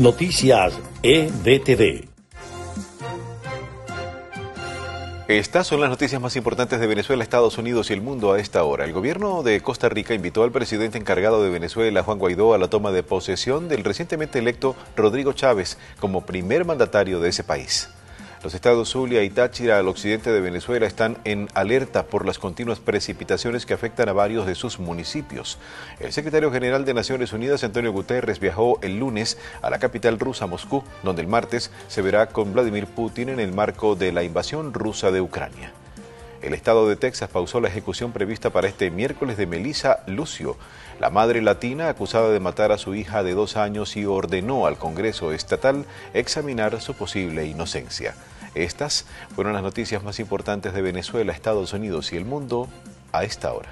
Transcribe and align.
Noticias 0.00 0.72
EBTV. 1.02 2.08
Estas 5.28 5.66
son 5.66 5.82
las 5.82 5.90
noticias 5.90 6.22
más 6.22 6.36
importantes 6.36 6.80
de 6.80 6.86
Venezuela, 6.86 7.22
Estados 7.22 7.58
Unidos 7.58 7.90
y 7.90 7.92
el 7.92 8.00
mundo 8.00 8.32
a 8.32 8.40
esta 8.40 8.64
hora. 8.64 8.86
El 8.86 8.94
gobierno 8.94 9.42
de 9.42 9.60
Costa 9.60 9.90
Rica 9.90 10.14
invitó 10.14 10.42
al 10.42 10.52
presidente 10.52 10.96
encargado 10.96 11.44
de 11.44 11.50
Venezuela, 11.50 12.02
Juan 12.02 12.18
Guaidó, 12.18 12.54
a 12.54 12.58
la 12.58 12.68
toma 12.68 12.92
de 12.92 13.02
posesión 13.02 13.68
del 13.68 13.84
recientemente 13.84 14.38
electo 14.38 14.74
Rodrigo 14.96 15.34
Chávez 15.34 15.76
como 16.00 16.24
primer 16.24 16.64
mandatario 16.64 17.20
de 17.20 17.28
ese 17.28 17.44
país. 17.44 17.90
Los 18.42 18.54
estados 18.54 18.88
Zulia 18.88 19.22
y 19.22 19.28
Táchira 19.28 19.78
al 19.78 19.88
occidente 19.88 20.32
de 20.32 20.40
Venezuela 20.40 20.86
están 20.86 21.18
en 21.24 21.48
alerta 21.52 22.06
por 22.06 22.24
las 22.24 22.38
continuas 22.38 22.80
precipitaciones 22.80 23.66
que 23.66 23.74
afectan 23.74 24.08
a 24.08 24.14
varios 24.14 24.46
de 24.46 24.54
sus 24.54 24.78
municipios. 24.78 25.58
El 25.98 26.12
secretario 26.12 26.50
general 26.50 26.86
de 26.86 26.94
Naciones 26.94 27.34
Unidas, 27.34 27.64
Antonio 27.64 27.92
Guterres, 27.92 28.40
viajó 28.40 28.78
el 28.80 28.98
lunes 28.98 29.36
a 29.60 29.68
la 29.68 29.78
capital 29.78 30.18
rusa, 30.18 30.46
Moscú, 30.46 30.82
donde 31.02 31.20
el 31.20 31.28
martes 31.28 31.70
se 31.88 32.00
verá 32.00 32.28
con 32.28 32.54
Vladimir 32.54 32.86
Putin 32.86 33.28
en 33.28 33.40
el 33.40 33.52
marco 33.52 33.94
de 33.94 34.10
la 34.10 34.22
invasión 34.22 34.72
rusa 34.72 35.10
de 35.10 35.20
Ucrania. 35.20 35.74
El 36.42 36.54
estado 36.54 36.88
de 36.88 36.96
Texas 36.96 37.28
pausó 37.28 37.60
la 37.60 37.68
ejecución 37.68 38.12
prevista 38.12 38.48
para 38.48 38.66
este 38.66 38.90
miércoles 38.90 39.36
de 39.36 39.46
Melissa 39.46 40.00
Lucio, 40.06 40.56
la 40.98 41.10
madre 41.10 41.42
latina 41.42 41.88
acusada 41.90 42.30
de 42.30 42.40
matar 42.40 42.72
a 42.72 42.78
su 42.78 42.94
hija 42.94 43.22
de 43.22 43.34
dos 43.34 43.58
años 43.58 43.94
y 43.96 44.06
ordenó 44.06 44.66
al 44.66 44.78
Congreso 44.78 45.32
estatal 45.32 45.84
examinar 46.14 46.80
su 46.80 46.94
posible 46.94 47.44
inocencia. 47.44 48.14
Estas 48.54 49.04
fueron 49.34 49.52
las 49.52 49.62
noticias 49.62 50.02
más 50.02 50.18
importantes 50.18 50.72
de 50.72 50.82
Venezuela, 50.82 51.32
Estados 51.32 51.74
Unidos 51.74 52.12
y 52.12 52.16
el 52.16 52.24
mundo 52.24 52.68
a 53.12 53.24
esta 53.24 53.52
hora. 53.52 53.70